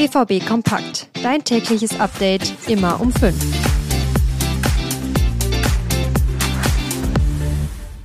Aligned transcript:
BVB 0.00 0.42
Kompakt. 0.46 1.08
Dein 1.22 1.44
tägliches 1.44 2.00
Update 2.00 2.54
immer 2.66 2.98
um 3.02 3.12
5. 3.12 3.34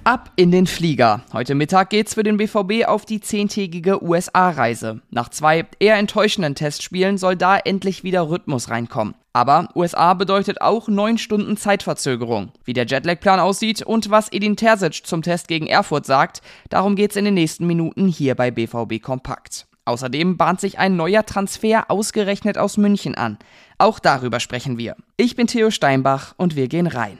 Ab 0.03 0.29
in 0.35 0.51
den 0.51 0.67
Flieger. 0.67 1.21
Heute 1.31 1.55
Mittag 1.55 1.91
geht's 1.91 2.15
für 2.15 2.23
den 2.23 2.35
BVB 2.35 2.85
auf 2.85 3.05
die 3.05 3.21
zehntägige 3.21 4.03
USA-Reise. 4.03 4.99
Nach 5.09 5.29
zwei 5.29 5.67
eher 5.79 5.95
enttäuschenden 5.95 6.53
Testspielen 6.55 7.17
soll 7.17 7.37
da 7.37 7.57
endlich 7.57 8.03
wieder 8.03 8.29
Rhythmus 8.29 8.69
reinkommen. 8.69 9.15
Aber 9.31 9.69
USA 9.73 10.15
bedeutet 10.15 10.59
auch 10.59 10.89
neun 10.89 11.17
Stunden 11.17 11.55
Zeitverzögerung. 11.55 12.51
Wie 12.65 12.73
der 12.73 12.87
Jetlag-Plan 12.87 13.39
aussieht 13.39 13.83
und 13.83 14.09
was 14.09 14.33
Edin 14.33 14.57
Terzic 14.57 15.05
zum 15.05 15.21
Test 15.21 15.47
gegen 15.47 15.67
Erfurt 15.67 16.05
sagt, 16.05 16.41
darum 16.67 16.97
geht's 16.97 17.15
in 17.15 17.23
den 17.23 17.35
nächsten 17.35 17.65
Minuten 17.65 18.09
hier 18.09 18.35
bei 18.35 18.51
BVB 18.51 19.01
Kompakt. 19.01 19.65
Außerdem 19.85 20.35
bahnt 20.35 20.59
sich 20.59 20.79
ein 20.79 20.95
neuer 20.95 21.25
Transfer 21.25 21.85
ausgerechnet 21.89 22.57
aus 22.57 22.77
München 22.77 23.15
an. 23.15 23.37
Auch 23.77 23.99
darüber 23.99 24.39
sprechen 24.39 24.77
wir. 24.77 24.95
Ich 25.15 25.35
bin 25.35 25.47
Theo 25.47 25.69
Steinbach 25.69 26.33
und 26.37 26.55
wir 26.55 26.67
gehen 26.67 26.87
rein. 26.87 27.17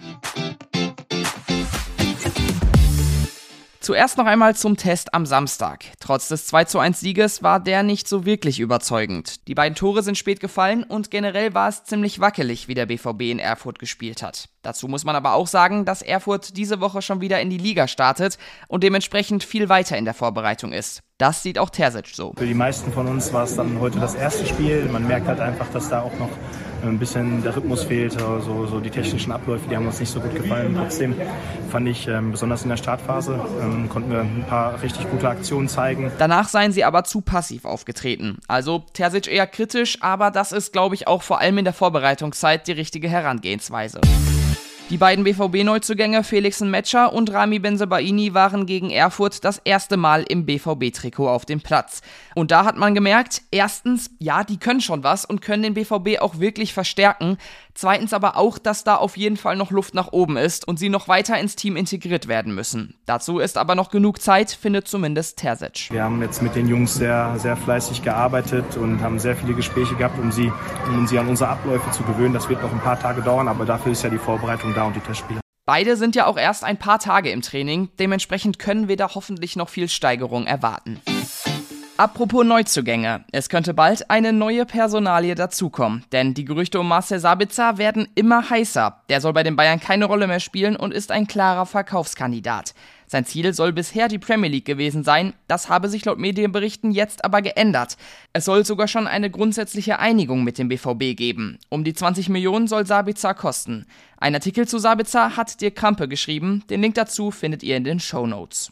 Zuerst 3.86 4.18
noch 4.18 4.26
einmal 4.26 4.56
zum 4.56 4.78
Test 4.78 5.14
am 5.14 5.28
Samstag. 5.28 5.86
Trotz 6.00 6.28
des 6.28 6.48
2 6.48 6.64
zu 6.64 6.80
1 6.80 7.00
Sieges 7.00 7.44
war 7.44 7.60
der 7.60 7.84
nicht 7.84 8.08
so 8.08 8.26
wirklich 8.26 8.60
überzeugend. 8.60 9.48
Die 9.48 9.54
beiden 9.54 9.76
Tore 9.76 10.02
sind 10.02 10.18
spät 10.18 10.40
gefallen 10.40 10.84
und 10.84 11.12
generell 11.12 11.54
war 11.54 11.70
es 11.70 11.84
ziemlich 11.84 12.20
wackelig, 12.20 12.68
wie 12.68 12.74
der 12.74 12.88
BVB 12.88 13.22
in 13.30 13.38
Erfurt 13.38 13.78
gespielt 13.78 14.24
hat. 14.24 14.50
Dazu 14.64 14.88
muss 14.88 15.06
man 15.06 15.16
aber 15.16 15.36
auch 15.36 15.46
sagen, 15.46 15.86
dass 15.86 16.02
Erfurt 16.02 16.58
diese 16.58 16.82
Woche 16.82 17.04
schon 17.04 17.22
wieder 17.22 17.40
in 17.42 17.52
die 17.52 17.60
Liga 17.60 17.88
startet 17.88 18.40
und 18.68 18.82
dementsprechend 18.82 19.44
viel 19.44 19.70
weiter 19.70 19.96
in 20.00 20.06
der 20.06 20.16
Vorbereitung 20.16 20.72
ist. 20.74 21.04
Das 21.20 21.44
sieht 21.44 21.60
auch 21.60 21.70
Terzic 21.70 22.08
so. 22.08 22.34
Für 22.36 22.48
die 22.48 22.56
meisten 22.56 22.92
von 22.92 23.06
uns 23.06 23.34
war 23.34 23.44
es 23.44 23.56
dann 23.56 23.80
heute 23.80 24.00
das 24.00 24.16
erste 24.16 24.48
Spiel. 24.48 24.90
Man 24.92 25.06
merkt 25.06 25.28
halt 25.28 25.40
einfach, 25.40 25.70
dass 25.72 25.90
da 25.90 26.02
auch 26.02 26.18
noch 26.18 26.32
ein 26.90 27.00
bisschen 27.00 27.44
der 27.44 27.56
Rhythmus 27.56 27.84
fehlt, 27.84 28.14
so, 28.14 28.66
so 28.66 28.80
die 28.80 28.90
technischen 28.90 29.32
Abläufe, 29.32 29.68
die 29.70 29.76
haben 29.76 29.86
uns 29.86 30.00
nicht 30.00 30.12
so 30.12 30.20
gut 30.20 30.36
gefallen. 30.36 30.76
Trotzdem 30.76 31.16
fand 31.70 31.88
ich, 31.88 32.08
ähm, 32.08 32.32
besonders 32.32 32.64
in 32.64 32.70
der 32.70 32.78
Startphase, 32.78 33.40
ähm, 33.62 33.90
konnten 33.90 34.12
wir 34.12 34.22
ein 34.22 34.46
paar 34.48 34.82
richtig 34.82 35.10
gute 35.10 35.30
Aktionen 35.30 35.68
zeigen. 35.68 36.12
Danach 36.18 36.48
seien 36.48 36.72
sie 36.72 36.84
aber 36.84 37.04
zu 37.04 37.22
passiv 37.22 37.66
aufgetreten. 37.66 38.38
Also 38.48 38.84
Terzic 38.94 39.28
eher 39.28 39.48
kritisch, 39.48 40.02
aber 40.02 40.32
das 40.32 40.52
ist, 40.52 40.74
glaube 40.74 40.96
ich, 40.96 41.08
auch 41.08 41.22
vor 41.22 41.40
allem 41.40 41.58
in 41.58 41.66
der 41.66 41.74
Vorbereitungszeit 41.74 42.68
die 42.68 42.74
richtige 42.74 43.10
Herangehensweise. 43.10 44.02
Die 44.92 44.98
beiden 44.98 45.24
BVB-Neuzugänge 45.24 46.24
Felix 46.24 46.62
Metscher 46.62 47.12
und 47.12 47.34
Rami 47.34 47.58
Benzebaini 47.58 48.36
waren 48.36 48.68
gegen 48.68 48.92
Erfurt 48.92 49.44
das 49.44 49.60
erste 49.64 49.98
Mal 49.98 50.22
im 50.22 50.46
BVB-Trikot 50.46 51.28
auf 51.28 51.44
dem 51.44 51.60
Platz. 51.60 52.04
Und 52.36 52.52
da 52.52 52.66
hat 52.66 52.78
man 52.78 52.94
gemerkt, 52.94 53.42
erstens, 53.50 54.12
ja, 54.20 54.44
die 54.44 54.58
können 54.58 54.82
schon 54.82 55.04
was 55.04 55.26
und 55.26 55.42
können 55.42 55.64
den 55.64 55.74
BVB 55.74 56.20
auch 56.20 56.40
wirklich 56.40 56.76
verstärken. 56.76 57.40
Zweitens 57.78 58.14
aber 58.14 58.38
auch, 58.38 58.58
dass 58.58 58.86
da 58.86 58.96
auf 58.96 59.18
jeden 59.18 59.36
Fall 59.36 59.58
noch 59.58 59.70
Luft 59.70 59.94
nach 59.94 60.14
oben 60.14 60.38
ist 60.38 60.66
und 60.66 60.80
sie 60.80 60.88
noch 60.88 61.10
weiter 61.10 61.38
ins 61.38 61.58
Team 61.58 61.76
integriert 61.76 62.30
werden 62.30 62.56
müssen. 62.56 62.96
Dazu 63.06 63.40
ist 63.40 63.58
aber 63.58 63.76
noch 63.76 63.92
genug 63.92 64.22
Zeit, 64.22 64.50
findet 64.50 64.88
zumindest 64.88 65.38
Terzic. 65.38 65.90
Wir 65.92 66.04
haben 66.06 66.22
jetzt 66.22 66.42
mit 66.42 66.56
den 66.56 66.70
Jungs 66.70 66.96
sehr, 66.96 67.38
sehr 67.38 67.58
fleißig 67.58 68.02
gearbeitet 68.02 68.78
und 68.78 69.02
haben 69.02 69.20
sehr 69.20 69.36
viele 69.36 69.54
Gespräche 69.54 69.94
gehabt, 69.96 70.18
um 70.20 70.32
sie, 70.32 70.54
um 70.88 71.06
sie 71.06 71.20
an 71.20 71.28
unsere 71.28 71.50
Abläufe 71.50 71.92
zu 71.92 72.04
gewöhnen. 72.04 72.34
Das 72.34 72.48
wird 72.48 72.62
noch 72.62 72.72
ein 72.72 72.80
paar 72.80 72.98
Tage 72.98 73.22
dauern, 73.22 73.50
aber 73.50 73.66
dafür 73.66 73.92
ist 73.92 74.04
ja 74.04 74.10
die 74.10 74.18
Vorbereitung 74.20 74.74
da 74.74 74.84
und 74.86 74.96
die 74.96 75.02
Testspiele. 75.02 75.42
Beide 75.66 75.98
sind 75.98 76.16
ja 76.16 76.28
auch 76.28 76.38
erst 76.38 76.64
ein 76.64 76.78
paar 76.78 77.00
Tage 77.00 77.32
im 77.32 77.42
Training, 77.42 77.90
dementsprechend 78.00 78.58
können 78.58 78.88
wir 78.88 78.96
da 78.96 79.16
hoffentlich 79.16 79.56
noch 79.58 79.68
viel 79.68 79.90
Steigerung 79.90 80.46
erwarten. 80.46 81.02
Apropos 81.98 82.44
Neuzugänge. 82.44 83.24
Es 83.32 83.48
könnte 83.48 83.74
bald 83.74 84.10
eine 84.10 84.34
neue 84.34 84.66
Personalie 84.66 85.34
dazukommen, 85.34 86.04
denn 86.12 86.34
die 86.34 86.44
Gerüchte 86.44 86.82
um 86.82 86.90
Marcel 86.90 87.22
Sabitzer 87.22 87.78
werden 87.78 88.10
immer 88.16 88.50
heißer. 88.50 89.02
Der 89.08 89.22
soll 89.22 89.32
bei 89.32 89.44
den 89.44 89.56
Bayern 89.56 89.80
keine 89.80 90.04
Rolle 90.04 90.28
mehr 90.28 90.42
spielen 90.42 90.76
und 90.76 90.94
ist 90.94 91.10
ein 91.10 91.26
klarer 91.26 91.66
Verkaufskandidat. 91.66 92.74
Sein 93.08 93.24
Ziel 93.24 93.54
soll 93.54 93.72
bisher 93.72 94.10
die 94.10 94.20
Premier 94.20 94.50
League 94.50 94.66
gewesen 94.66 95.06
sein, 95.06 95.32
das 95.48 95.70
habe 95.70 95.88
sich 95.88 96.04
laut 96.04 96.20
Medienberichten 96.20 96.92
jetzt 96.92 97.24
aber 97.24 97.42
geändert. 97.42 97.96
Es 98.34 98.44
soll 98.44 98.66
sogar 98.66 98.90
schon 98.90 99.08
eine 99.08 99.32
grundsätzliche 99.32 99.98
Einigung 99.98 100.44
mit 100.44 100.58
dem 100.58 100.68
BVB 100.68 101.16
geben. 101.16 101.60
Um 101.70 101.86
die 101.86 101.94
20 101.94 102.28
Millionen 102.28 102.68
soll 102.68 102.86
Sabitzer 102.86 103.34
kosten. 103.34 103.86
Ein 104.18 104.36
Artikel 104.36 104.68
zu 104.68 104.80
Sabitzer 104.80 105.38
hat 105.38 105.62
Dirk 105.62 105.78
Krampe 105.78 106.10
geschrieben, 106.10 106.66
den 106.70 106.82
Link 106.82 106.96
dazu 106.96 107.32
findet 107.32 107.64
ihr 107.64 107.78
in 107.78 107.86
den 107.86 108.02
Show 108.02 108.28
Notes. 108.28 108.70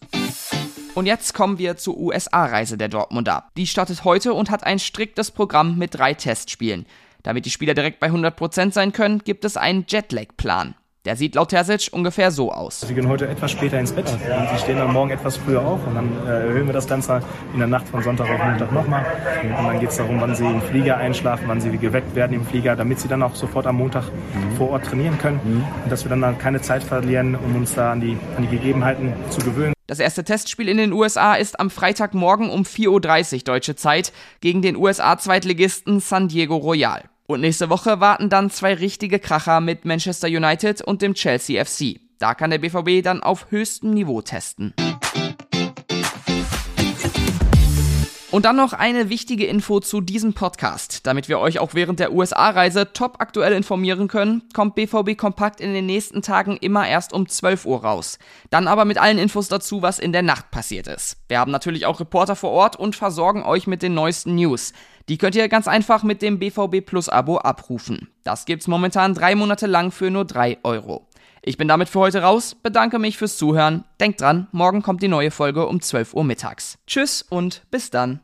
Und 0.96 1.08
jetzt 1.08 1.34
kommen 1.34 1.58
wir 1.58 1.76
zur 1.76 1.98
USA-Reise 1.98 2.78
der 2.78 2.88
Dortmunder. 2.88 3.50
Die 3.58 3.66
startet 3.66 4.04
heute 4.04 4.34
und 4.34 4.52
hat 4.52 4.64
ein 4.64 4.78
striktes 4.78 5.32
Programm 5.32 5.78
mit 5.80 5.96
drei 5.96 6.14
Testspielen. 6.14 6.86
Damit 7.24 7.46
die 7.46 7.50
Spieler 7.50 7.74
direkt 7.74 8.00
bei 8.00 8.10
100% 8.10 8.72
sein 8.72 8.94
können, 8.94 9.20
gibt 9.20 9.44
es 9.44 9.58
einen 9.58 9.86
Jetlag-Plan. 9.88 10.76
Der 11.06 11.18
sieht 11.18 11.36
laut 11.36 11.50
Terzic 11.50 11.90
ungefähr 11.92 12.32
so 12.32 12.54
aus. 12.54 12.80
Sie 12.80 12.94
gehen 12.94 13.10
heute 13.10 13.28
etwas 13.28 13.52
später 13.52 13.78
ins 13.78 13.92
Bett 13.92 14.10
und 14.10 14.20
sie 14.22 14.58
stehen 14.64 14.78
dann 14.78 14.94
morgen 14.94 15.12
etwas 15.12 15.36
früher 15.36 15.62
auf 15.62 15.86
und 15.86 15.96
dann 15.96 16.26
äh, 16.26 16.48
erhöhen 16.48 16.66
wir 16.66 16.74
das 16.74 16.88
Ganze 16.88 17.22
in 17.52 17.60
der 17.60 17.68
Nacht 17.68 17.90
von 17.90 18.02
Sonntag 18.02 18.30
auf 18.30 18.42
Montag 18.42 18.72
nochmal. 18.72 19.06
Und 19.44 19.68
dann 19.68 19.80
geht 19.82 19.90
es 19.90 19.98
darum, 19.98 20.22
wann 20.22 20.34
sie 20.34 20.46
im 20.46 20.62
Flieger 20.62 20.96
einschlafen, 20.96 21.44
wann 21.48 21.60
sie 21.60 21.78
geweckt 21.78 22.16
werden 22.16 22.32
im 22.32 22.46
Flieger, 22.46 22.78
damit 22.78 23.02
sie 23.02 23.10
dann 23.10 23.22
auch 23.22 23.36
sofort 23.36 23.68
am 23.68 23.76
Montag 23.76 24.06
mhm. 24.06 24.56
vor 24.56 24.70
Ort 24.70 24.86
trainieren 24.86 25.18
können 25.18 25.42
mhm. 25.44 25.66
und 25.84 25.92
dass 25.92 26.06
wir 26.06 26.16
dann 26.16 26.38
keine 26.38 26.62
Zeit 26.62 26.84
verlieren, 26.84 27.36
um 27.36 27.54
uns 27.58 27.76
da 27.76 27.92
an 27.92 28.00
die, 28.00 28.18
an 28.38 28.44
die 28.44 28.56
Gegebenheiten 28.56 29.12
zu 29.30 29.42
gewöhnen. 29.42 29.74
Das 29.88 30.00
erste 30.00 30.24
Testspiel 30.24 30.70
in 30.70 30.78
den 30.78 30.94
USA 30.94 31.36
ist 31.36 31.60
am 31.60 31.70
Freitagmorgen 31.70 32.50
um 32.50 32.64
4.30 32.64 32.88
Uhr 33.34 33.40
deutsche 33.44 33.76
Zeit 33.76 34.14
gegen 34.40 34.62
den 34.62 34.78
USA-Zweitligisten 34.78 36.00
San 36.00 36.30
Diego 36.30 36.56
Royal. 36.56 37.04
Und 37.34 37.42
nächste 37.42 37.72
Woche 37.72 38.00
warten 38.00 38.30
dann 38.30 38.52
zwei 38.52 38.76
richtige 38.76 39.18
Kracher 39.18 39.60
mit 39.60 39.86
Manchester 39.86 40.28
United 40.28 40.84
und 40.84 41.02
dem 41.02 41.16
Chelsea 41.16 41.66
FC. 41.66 42.00
Da 42.20 42.36
kann 42.36 42.52
der 42.52 42.60
BVB 42.60 43.04
dann 43.04 43.24
auf 43.24 43.48
höchstem 43.50 43.92
Niveau 43.92 44.22
testen. 44.22 44.76
Und 48.34 48.46
dann 48.46 48.56
noch 48.56 48.74
eine 48.74 49.10
wichtige 49.10 49.46
Info 49.46 49.80
zu 49.80 50.02
diesem 50.02 50.34
Podcast. 50.34 51.06
Damit 51.06 51.30
wir 51.30 51.40
euch 51.40 51.60
auch 51.60 51.76
während 51.76 52.00
der 52.00 52.14
USA-Reise 52.14 52.92
top 52.92 53.18
aktuell 53.20 53.54
informieren 53.54 54.08
können, 54.08 54.44
kommt 54.56 54.74
BVB 54.74 55.16
Kompakt 55.16 55.62
in 55.62 55.72
den 55.72 55.86
nächsten 55.86 56.24
Tagen 56.24 56.58
immer 56.58 56.88
erst 56.88 57.14
um 57.14 57.30
12 57.30 57.66
Uhr 57.66 57.84
raus. 57.84 58.18
Dann 58.50 58.68
aber 58.68 58.86
mit 58.86 58.98
allen 58.98 59.20
Infos 59.20 59.50
dazu, 59.50 59.84
was 59.84 60.00
in 60.00 60.14
der 60.14 60.24
Nacht 60.24 60.50
passiert 60.50 60.88
ist. 60.88 61.18
Wir 61.28 61.40
haben 61.40 61.52
natürlich 61.52 61.86
auch 61.86 62.00
Reporter 62.00 62.36
vor 62.36 62.50
Ort 62.50 62.76
und 62.76 62.96
versorgen 62.96 63.44
euch 63.44 63.68
mit 63.68 63.84
den 63.84 63.94
neuesten 63.94 64.34
News. 64.34 64.74
Die 65.10 65.18
könnt 65.18 65.36
ihr 65.36 65.50
ganz 65.50 65.68
einfach 65.68 66.04
mit 66.04 66.22
dem 66.22 66.40
BVB 66.40 66.86
Plus 66.86 67.10
Abo 67.10 67.38
abrufen. 67.38 68.10
Das 68.24 68.46
gibt's 68.46 68.68
momentan 68.68 69.14
drei 69.14 69.36
Monate 69.36 69.68
lang 69.68 69.92
für 69.92 70.10
nur 70.10 70.26
drei 70.26 70.58
Euro. 70.64 71.08
Ich 71.42 71.58
bin 71.58 71.68
damit 71.68 71.90
für 71.90 72.00
heute 72.00 72.22
raus, 72.22 72.56
bedanke 72.56 73.00
mich 73.00 73.18
fürs 73.18 73.36
Zuhören. 73.36 73.84
Denkt 74.00 74.22
dran, 74.22 74.48
morgen 74.54 74.82
kommt 74.82 75.04
die 75.04 75.10
neue 75.10 75.30
Folge 75.30 75.68
um 75.68 75.82
12 75.82 76.14
Uhr 76.14 76.24
mittags. 76.24 76.78
Tschüss 76.88 77.22
und 77.22 77.64
bis 77.70 77.90
dann. 77.90 78.22